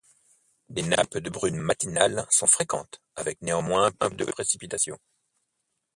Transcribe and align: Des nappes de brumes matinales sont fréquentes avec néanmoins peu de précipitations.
Des 0.69 0.81
nappes 0.81 1.19
de 1.19 1.29
brumes 1.29 1.61
matinales 1.61 2.25
sont 2.31 2.47
fréquentes 2.47 2.99
avec 3.15 3.39
néanmoins 3.43 3.91
peu 3.91 4.09
de 4.09 4.25
précipitations. 4.25 4.97